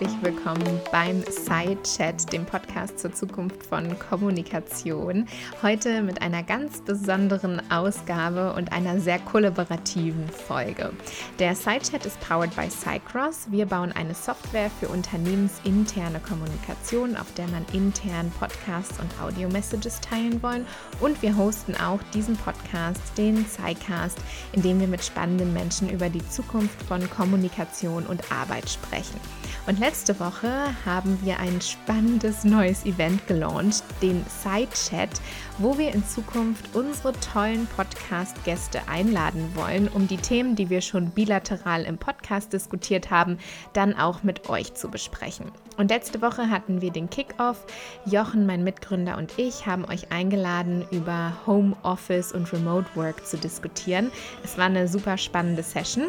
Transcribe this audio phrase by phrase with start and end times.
[0.00, 5.26] herzlich willkommen beim Side Chat, dem Podcast zur Zukunft von Kommunikation.
[5.62, 10.92] Heute mit einer ganz besonderen Ausgabe und einer sehr kollaborativen Folge.
[11.38, 13.50] Der Side Chat ist powered by Cycross.
[13.50, 20.42] Wir bauen eine Software für unternehmensinterne Kommunikation, auf der man intern Podcasts und Audio-Messages teilen
[20.42, 20.66] wollen.
[21.00, 24.18] Und wir hosten auch diesen Podcast, den Cycast,
[24.52, 29.18] in dem wir mit spannenden Menschen über die Zukunft von Kommunikation und Arbeit sprechen.
[29.66, 35.20] Und letzte Woche haben wir ein spannendes neues Event gelauncht, den Side Chat,
[35.58, 41.10] wo wir in Zukunft unsere tollen Podcast-Gäste einladen wollen, um die Themen, die wir schon
[41.10, 43.38] bilateral im Podcast diskutiert haben,
[43.72, 45.46] dann auch mit euch zu besprechen.
[45.76, 47.64] Und letzte Woche hatten wir den Kickoff.
[48.04, 54.10] Jochen, mein Mitgründer und ich haben euch eingeladen, über Homeoffice und Remote Work zu diskutieren.
[54.42, 56.06] Es war eine super spannende Session.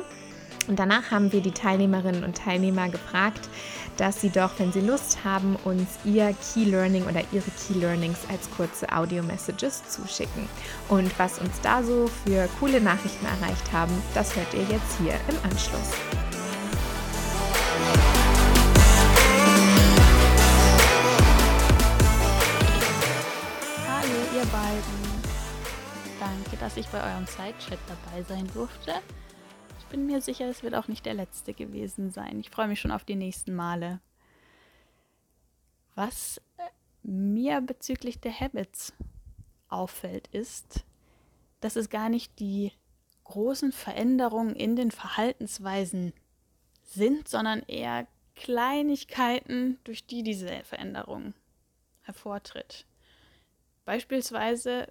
[0.68, 3.50] Und danach haben wir die Teilnehmerinnen und Teilnehmer gefragt,
[4.00, 8.20] dass sie doch, wenn sie Lust haben, uns ihr Key Learning oder ihre Key Learnings
[8.30, 10.48] als kurze Audio-Messages zuschicken.
[10.88, 15.14] Und was uns da so für coole Nachrichten erreicht haben, das hört ihr jetzt hier
[15.28, 15.92] im Anschluss.
[23.86, 25.10] Hallo ihr beiden.
[26.22, 28.94] Danke, dass ich bei eurem Sidechat dabei sein durfte
[29.90, 32.40] bin mir sicher, es wird auch nicht der letzte gewesen sein.
[32.40, 34.00] Ich freue mich schon auf die nächsten Male.
[35.96, 36.64] Was äh,
[37.04, 38.94] mir bezüglich der Habits
[39.68, 40.86] auffällt, ist,
[41.60, 42.72] dass es gar nicht die
[43.26, 46.14] großen Veränderungen in den Verhaltensweisen
[46.84, 51.34] sind, sondern eher Kleinigkeiten, durch die diese Veränderung
[52.02, 52.86] hervortritt.
[53.86, 54.88] Beispielsweise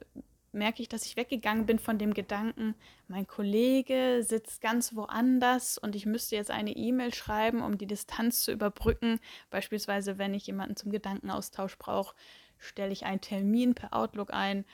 [0.53, 2.75] merke ich, dass ich weggegangen bin von dem Gedanken,
[3.07, 8.43] mein Kollege sitzt ganz woanders und ich müsste jetzt eine E-Mail schreiben, um die Distanz
[8.43, 9.21] zu überbrücken.
[9.51, 12.15] Beispielsweise, wenn ich jemanden zum Gedankenaustausch brauche,
[12.59, 14.65] stelle ich einen Termin per Outlook ein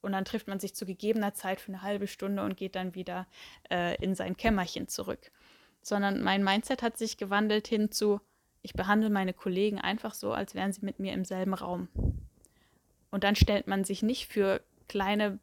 [0.00, 2.94] und dann trifft man sich zu gegebener Zeit für eine halbe Stunde und geht dann
[2.94, 3.26] wieder
[3.70, 5.30] äh, in sein Kämmerchen zurück.
[5.82, 8.20] Sondern mein Mindset hat sich gewandelt hin zu,
[8.62, 11.88] ich behandle meine Kollegen einfach so, als wären sie mit mir im selben Raum.
[13.10, 15.38] Und dann stellt man sich nicht für kleine,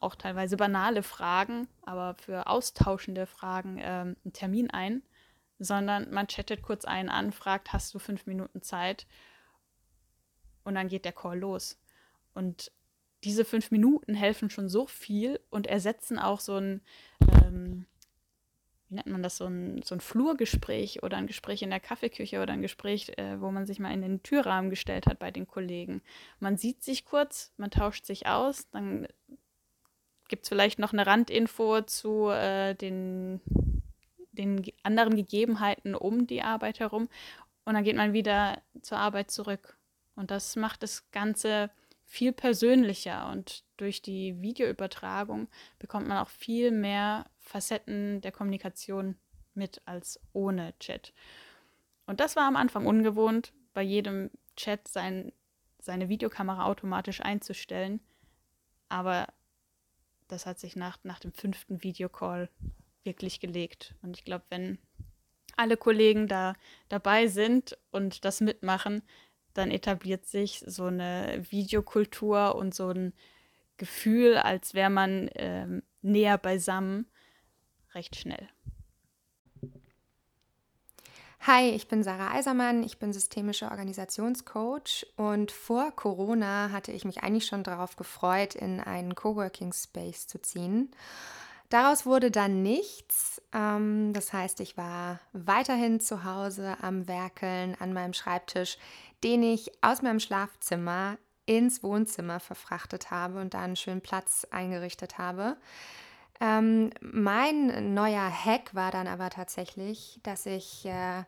[0.00, 5.02] auch teilweise banale Fragen, aber für austauschende Fragen ähm, einen Termin ein,
[5.60, 9.06] sondern man chattet kurz einen an, fragt, hast du fünf Minuten Zeit?
[10.64, 11.80] Und dann geht der Call los.
[12.34, 12.72] Und
[13.22, 16.80] diese fünf Minuten helfen schon so viel und ersetzen auch so ein,
[17.44, 17.86] ähm,
[18.92, 22.42] wie nennt man das, so ein, so ein Flurgespräch oder ein Gespräch in der Kaffeeküche
[22.42, 25.46] oder ein Gespräch, äh, wo man sich mal in den Türrahmen gestellt hat bei den
[25.46, 26.02] Kollegen.
[26.40, 29.08] Man sieht sich kurz, man tauscht sich aus, dann
[30.28, 33.40] gibt es vielleicht noch eine Randinfo zu äh, den,
[34.32, 37.08] den anderen Gegebenheiten um die Arbeit herum
[37.64, 39.78] und dann geht man wieder zur Arbeit zurück.
[40.16, 41.70] Und das macht das Ganze
[42.04, 45.48] viel persönlicher und durch die Videoübertragung
[45.78, 49.16] bekommt man auch viel mehr Facetten der Kommunikation
[49.54, 51.12] mit als ohne Chat.
[52.06, 55.32] Und das war am Anfang ungewohnt, bei jedem Chat sein,
[55.78, 58.00] seine Videokamera automatisch einzustellen.
[58.88, 59.26] Aber
[60.28, 62.48] das hat sich nach, nach dem fünften Videocall
[63.04, 63.94] wirklich gelegt.
[64.02, 64.78] Und ich glaube, wenn
[65.56, 66.54] alle Kollegen da
[66.88, 69.02] dabei sind und das mitmachen,
[69.54, 73.12] dann etabliert sich so eine Videokultur und so ein
[73.76, 77.06] Gefühl, als wäre man ähm, näher beisammen,
[77.94, 78.48] recht schnell.
[81.44, 87.24] Hi, ich bin Sarah Eisermann, ich bin systemischer Organisationscoach und vor Corona hatte ich mich
[87.24, 90.92] eigentlich schon darauf gefreut, in einen Coworking Space zu ziehen.
[91.68, 93.42] Daraus wurde dann nichts.
[93.52, 98.78] Ähm, das heißt, ich war weiterhin zu Hause am Werkeln an meinem Schreibtisch,
[99.24, 105.18] den ich aus meinem Schlafzimmer ins Wohnzimmer verfrachtet habe und da einen schönen Platz eingerichtet
[105.18, 105.56] habe.
[106.42, 111.22] Ähm, mein neuer Hack war dann aber tatsächlich, dass ich äh,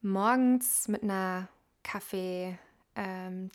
[0.00, 1.48] morgens mit einer
[1.84, 2.56] Kaffeetasse
[2.96, 3.50] ähm,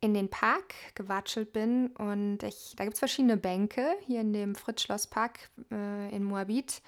[0.00, 4.54] in den Park gewatschelt bin und ich, da gibt es verschiedene Bänke hier in dem
[4.54, 6.80] Fritz-Schloss-Park äh, in Moabit.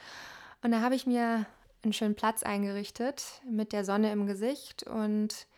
[0.62, 1.46] Und da habe ich mir
[1.82, 5.49] einen schönen Platz eingerichtet mit der Sonne im Gesicht und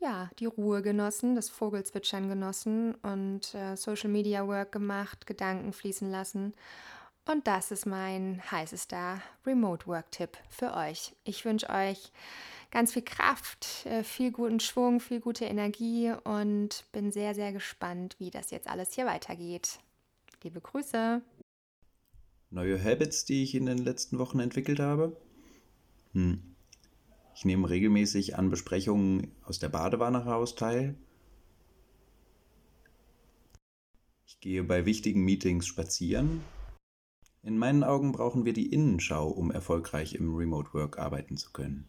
[0.00, 6.10] ja, die Ruhe genossen, das Vogelzwitschern genossen und äh, Social Media Work gemacht, Gedanken fließen
[6.10, 6.54] lassen.
[7.26, 11.14] Und das ist mein heißester Remote Work Tipp für euch.
[11.24, 12.10] Ich wünsche euch
[12.70, 18.16] ganz viel Kraft, äh, viel guten Schwung, viel gute Energie und bin sehr, sehr gespannt,
[18.18, 19.78] wie das jetzt alles hier weitergeht.
[20.42, 21.20] Liebe Grüße.
[22.48, 25.16] Neue Habits, die ich in den letzten Wochen entwickelt habe?
[26.14, 26.49] Hm.
[27.40, 30.94] Ich nehme regelmäßig an Besprechungen aus der Badewanne heraus teil.
[34.26, 36.42] Ich gehe bei wichtigen Meetings spazieren.
[37.42, 41.88] In meinen Augen brauchen wir die Innenschau, um erfolgreich im Remote Work arbeiten zu können.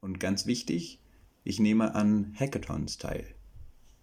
[0.00, 1.00] Und ganz wichtig,
[1.44, 3.36] ich nehme an Hackathons teil.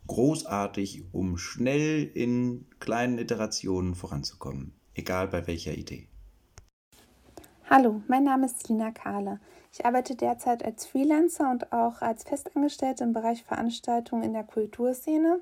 [0.08, 6.08] Großartig, um schnell in kleinen Iterationen voranzukommen, egal bei welcher Idee.
[7.70, 9.40] Hallo, mein Name ist Lina Kahle.
[9.72, 15.40] Ich arbeite derzeit als Freelancer und auch als Festangestellte im Bereich Veranstaltungen in der Kulturszene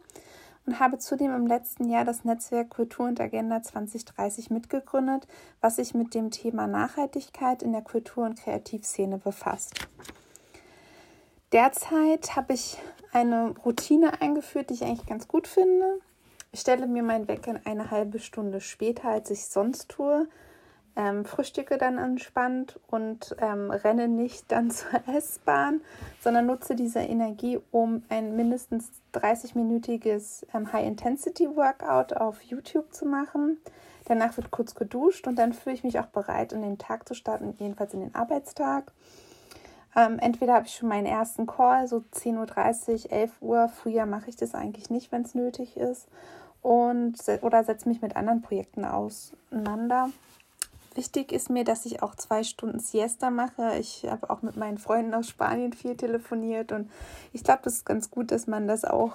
[0.67, 5.27] und habe zudem im letzten Jahr das Netzwerk Kultur und Agenda 2030 mitgegründet,
[5.61, 9.73] was sich mit dem Thema Nachhaltigkeit in der Kultur- und Kreativszene befasst.
[11.51, 12.77] Derzeit habe ich
[13.11, 15.99] eine Routine eingeführt, die ich eigentlich ganz gut finde.
[16.51, 20.27] Ich stelle mir mein Wecker eine halbe Stunde später, als ich sonst tue,
[20.95, 25.81] ähm, frühstücke dann entspannt und ähm, renne nicht dann zur S-Bahn,
[26.19, 33.57] sondern nutze diese Energie, um ein mindestens 30-minütiges ähm, High-Intensity-Workout auf YouTube zu machen.
[34.05, 37.13] Danach wird kurz geduscht und dann fühle ich mich auch bereit, in den Tag zu
[37.13, 38.91] starten, jedenfalls in den Arbeitstag.
[39.95, 43.69] Ähm, entweder habe ich schon meinen ersten Call, so 10.30 Uhr, 11 Uhr.
[43.69, 46.07] Früher mache ich das eigentlich nicht, wenn es nötig ist.
[46.61, 50.09] Und, oder setze mich mit anderen Projekten auseinander.
[50.93, 53.77] Wichtig ist mir, dass ich auch zwei Stunden Siesta mache.
[53.79, 56.91] Ich habe auch mit meinen Freunden aus Spanien viel telefoniert und
[57.31, 59.13] ich glaube, das ist ganz gut, dass man das auch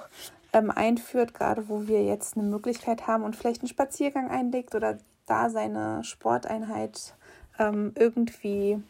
[0.55, 4.96] ähm, einführt, gerade wo wir jetzt eine Möglichkeit haben und vielleicht einen Spaziergang einlegt oder
[5.26, 7.14] da seine Sporteinheit
[7.58, 8.82] ähm, irgendwie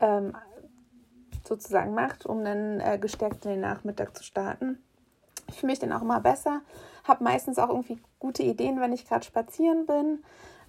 [0.00, 0.36] ähm,
[1.46, 4.78] sozusagen macht, um dann äh, gestärkt in den Nachmittag zu starten.
[5.46, 6.60] Ich fühle mich dann auch immer besser,
[7.04, 10.24] habe meistens auch irgendwie gute Ideen, wenn ich gerade spazieren bin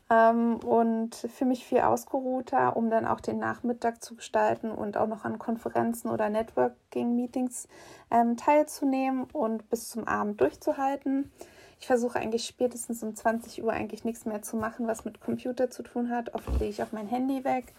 [0.09, 5.23] und fühle mich viel ausgeruhter, um dann auch den Nachmittag zu gestalten und auch noch
[5.23, 7.67] an Konferenzen oder Networking-Meetings
[8.09, 11.31] ähm, teilzunehmen und bis zum Abend durchzuhalten.
[11.79, 15.69] Ich versuche eigentlich spätestens um 20 Uhr eigentlich nichts mehr zu machen, was mit Computer
[15.69, 16.33] zu tun hat.
[16.33, 17.73] Oft lege ich auch mein Handy weg.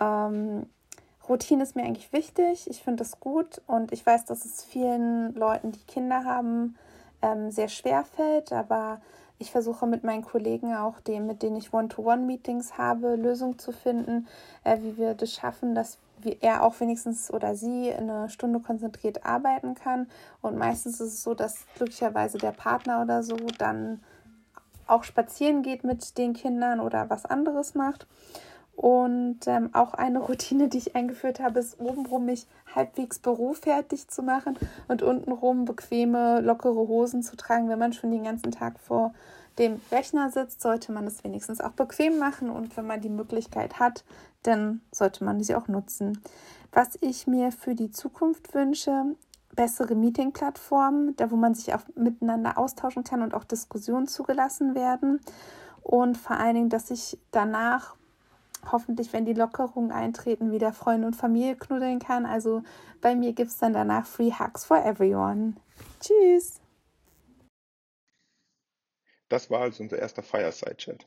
[0.00, 0.66] Ähm,
[1.28, 2.70] Routine ist mir eigentlich wichtig.
[2.70, 6.76] Ich finde das gut und ich weiß, dass es vielen Leuten, die Kinder haben,
[7.20, 8.52] ähm, sehr schwer fällt.
[8.52, 9.00] Aber
[9.38, 14.28] ich versuche mit meinen Kollegen auch, dem, mit denen ich One-to-One-Meetings habe, Lösungen zu finden,
[14.62, 15.98] äh, wie wir das schaffen, dass
[16.40, 20.08] er auch wenigstens oder sie eine Stunde konzentriert arbeiten kann.
[20.40, 24.00] Und meistens ist es so, dass glücklicherweise der Partner oder so dann
[24.86, 28.06] auch spazieren geht mit den Kindern oder was anderes macht.
[28.76, 34.22] Und ähm, auch eine Routine, die ich eingeführt habe, ist obenrum mich halbwegs bürofertig zu
[34.22, 37.68] machen und untenrum bequeme, lockere Hosen zu tragen.
[37.68, 39.14] Wenn man schon den ganzen Tag vor
[39.58, 42.50] dem Rechner sitzt, sollte man es wenigstens auch bequem machen.
[42.50, 44.04] Und wenn man die Möglichkeit hat,
[44.42, 46.20] dann sollte man sie auch nutzen.
[46.72, 49.14] Was ich mir für die Zukunft wünsche,
[49.54, 55.20] bessere Meeting-Plattformen, da wo man sich auch miteinander austauschen kann und auch Diskussionen zugelassen werden.
[55.82, 57.94] Und vor allen Dingen, dass ich danach
[58.72, 62.26] hoffentlich, wenn die Lockerungen eintreten, wieder Freunde und Familie knuddeln kann.
[62.26, 62.62] Also
[63.00, 65.54] bei mir gibt es dann danach Free Hugs for Everyone.
[66.00, 66.60] Tschüss!
[69.28, 71.06] Das war also unser erster Fireside-Chat.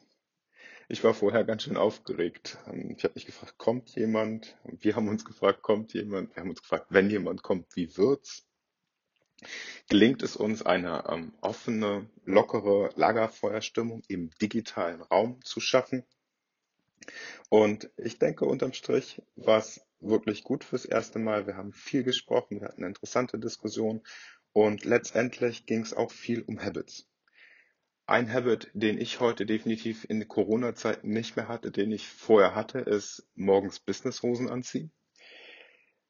[0.90, 2.58] Ich war vorher ganz schön aufgeregt.
[2.68, 4.58] Ähm, ich habe mich gefragt, kommt jemand?
[4.64, 6.36] Wir haben uns gefragt, kommt jemand?
[6.36, 8.46] Wir haben uns gefragt, wenn jemand kommt, wie wird's?
[9.90, 16.04] Gelingt es uns, eine ähm, offene, lockere Lagerfeuerstimmung im digitalen Raum zu schaffen?
[17.50, 21.48] Und ich denke, unterm Strich war es wirklich gut fürs erste Mal.
[21.48, 24.02] Wir haben viel gesprochen, wir hatten eine interessante Diskussion
[24.54, 27.08] und letztendlich ging es auch viel um Habits.
[28.06, 32.80] Ein Habit, den ich heute definitiv in Corona-Zeiten nicht mehr hatte, den ich vorher hatte,
[32.80, 34.92] ist morgens Businesshosen anziehen.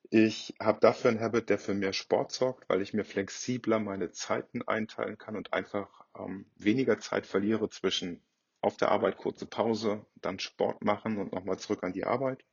[0.09, 4.11] Ich habe dafür ein Habit, der für mehr Sport sorgt, weil ich mir flexibler meine
[4.11, 8.23] Zeiten einteilen kann und einfach ähm, weniger Zeit verliere zwischen
[8.61, 12.43] auf der Arbeit kurze Pause, dann Sport machen und nochmal zurück an die Arbeit.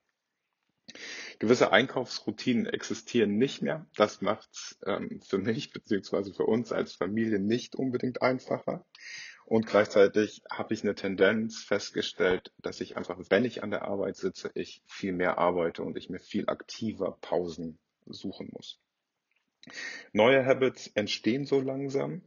[1.38, 3.86] Gewisse Einkaufsroutinen existieren nicht mehr.
[3.96, 6.32] Das macht es ähm, für mich bzw.
[6.32, 8.84] für uns als Familie nicht unbedingt einfacher.
[9.46, 14.16] Und gleichzeitig habe ich eine Tendenz festgestellt, dass ich einfach, wenn ich an der Arbeit
[14.16, 18.78] sitze, ich viel mehr arbeite und ich mir viel aktiver Pausen suchen muss.
[20.12, 22.22] Neue Habits entstehen so langsam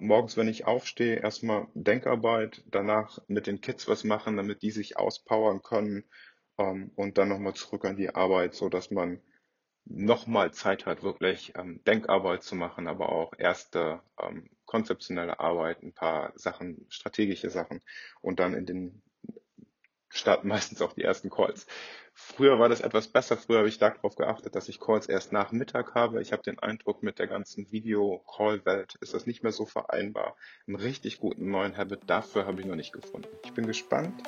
[0.00, 4.96] morgens, wenn ich aufstehe, erstmal Denkarbeit, danach mit den Kids was machen, damit die sich
[4.96, 6.04] auspowern können
[6.58, 9.20] ähm, und dann nochmal zurück an die Arbeit, so dass man
[9.84, 15.92] nochmal Zeit hat, wirklich ähm, Denkarbeit zu machen, aber auch erste ähm, konzeptionelle Arbeit, ein
[15.92, 17.82] paar Sachen, strategische Sachen
[18.20, 19.02] und dann in den
[20.08, 21.66] starten meistens auch die ersten Calls.
[22.18, 23.36] Früher war das etwas besser.
[23.36, 26.22] Früher habe ich darauf geachtet, dass ich Calls erst nach Mittag habe.
[26.22, 30.34] Ich habe den Eindruck, mit der ganzen Video-Call-Welt ist das nicht mehr so vereinbar.
[30.66, 33.28] Einen richtig guten neuen Habit dafür habe ich noch nicht gefunden.
[33.44, 34.22] Ich bin gespannt,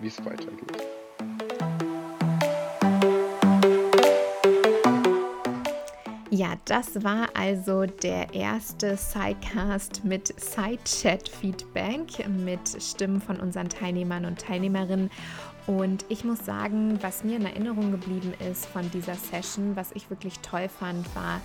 [0.00, 0.86] wie es weitergeht.
[6.38, 14.38] Ja, das war also der erste Sidecast mit Sidechat-Feedback mit Stimmen von unseren Teilnehmern und
[14.38, 15.10] Teilnehmerinnen.
[15.66, 20.10] Und ich muss sagen, was mir in Erinnerung geblieben ist von dieser Session, was ich
[20.10, 21.40] wirklich toll fand, war,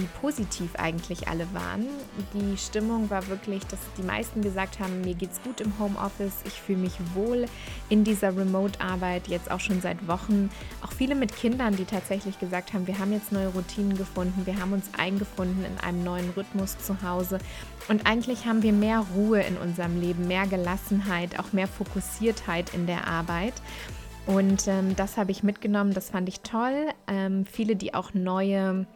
[0.00, 1.86] wie positiv eigentlich alle waren.
[2.34, 6.54] Die Stimmung war wirklich, dass die meisten gesagt haben, mir geht's gut im Homeoffice, ich
[6.54, 7.46] fühle mich wohl
[7.88, 10.50] in dieser Remote-Arbeit, jetzt auch schon seit Wochen.
[10.82, 14.60] Auch viele mit Kindern, die tatsächlich gesagt haben, wir haben jetzt neue Routinen gefunden, wir
[14.60, 17.38] haben uns eingefunden in einem neuen Rhythmus zu Hause.
[17.88, 22.86] Und eigentlich haben wir mehr Ruhe in unserem Leben, mehr Gelassenheit, auch mehr Fokussiertheit in
[22.86, 23.54] der Arbeit.
[24.26, 26.88] Und ähm, das habe ich mitgenommen, das fand ich toll.
[27.06, 28.86] Ähm, viele, die auch neue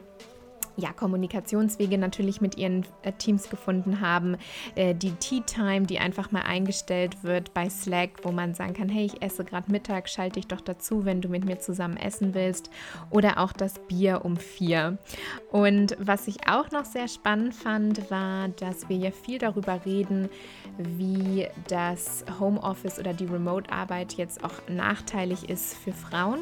[0.76, 4.36] ja, Kommunikationswege natürlich mit ihren äh, Teams gefunden haben.
[4.74, 8.88] Äh, die Tea Time, die einfach mal eingestellt wird bei Slack, wo man sagen kann,
[8.88, 12.34] hey, ich esse gerade Mittag, schalte dich doch dazu, wenn du mit mir zusammen essen
[12.34, 12.70] willst.
[13.10, 14.98] Oder auch das Bier um vier.
[15.50, 20.28] Und was ich auch noch sehr spannend fand, war, dass wir ja viel darüber reden,
[20.78, 26.40] wie das Homeoffice oder die Remote-Arbeit jetzt auch nachteilig ist für Frauen.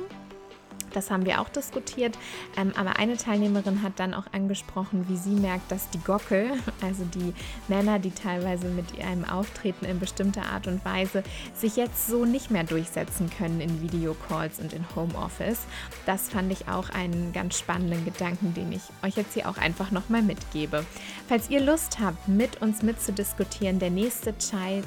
[0.92, 2.18] Das haben wir auch diskutiert.
[2.56, 6.50] Ähm, aber eine Teilnehmerin hat dann auch angesprochen, wie sie merkt, dass die Gockel,
[6.82, 7.32] also die
[7.68, 11.22] Männer, die teilweise mit ihrem Auftreten in bestimmter Art und Weise
[11.54, 15.60] sich jetzt so nicht mehr durchsetzen können in Videocalls und in Homeoffice.
[16.06, 19.90] Das fand ich auch einen ganz spannenden Gedanken, den ich euch jetzt hier auch einfach
[19.90, 20.84] nochmal mitgebe.
[21.28, 24.86] Falls ihr Lust habt, mit uns mitzudiskutieren, der nächste Child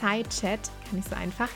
[0.00, 1.48] Side-Chat, kann ich so einfach,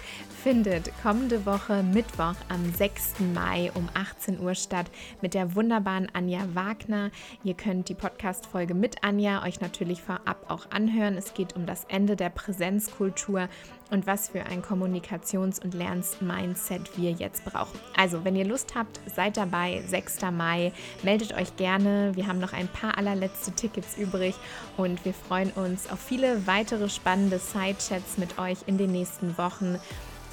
[0.43, 3.15] findet kommende Woche Mittwoch am 6.
[3.35, 4.87] Mai um 18 Uhr statt
[5.21, 7.11] mit der wunderbaren Anja Wagner.
[7.43, 11.17] Ihr könnt die Podcast-Folge mit Anja euch natürlich vorab auch anhören.
[11.17, 13.49] Es geht um das Ende der Präsenzkultur
[13.91, 17.79] und was für ein Kommunikations- und Lernmindset wir jetzt brauchen.
[17.97, 20.23] Also, wenn ihr Lust habt, seid dabei, 6.
[20.33, 20.73] Mai,
[21.03, 22.13] meldet euch gerne.
[22.15, 24.35] Wir haben noch ein paar allerletzte Tickets übrig
[24.77, 29.79] und wir freuen uns auf viele weitere spannende Side-Chats mit euch in den nächsten Wochen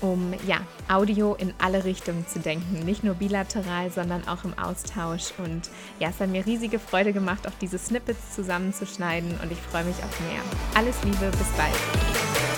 [0.01, 2.83] um ja, Audio in alle Richtungen zu denken.
[2.85, 5.33] Nicht nur bilateral, sondern auch im Austausch.
[5.37, 5.69] Und
[5.99, 9.97] ja, es hat mir riesige Freude gemacht, auch diese Snippets zusammenzuschneiden und ich freue mich
[9.97, 10.41] auf mehr.
[10.75, 12.50] Alles Liebe, bis bald.